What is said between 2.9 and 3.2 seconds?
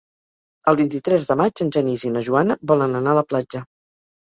anar